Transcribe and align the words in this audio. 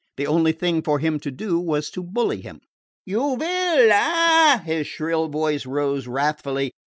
The 0.17 0.25
only 0.25 0.51
thing 0.51 0.81
for 0.81 0.97
him 0.97 1.19
to 1.19 1.29
do 1.29 1.59
was 1.59 1.91
to 1.91 2.01
bully 2.01 2.41
him. 2.41 2.61
"You 3.05 3.19
will, 3.19 3.91
eh?" 3.91 4.57
His 4.63 4.87
shrill 4.87 5.27
voice 5.27 5.67
rose 5.67 6.07
wrathfully. 6.07 6.71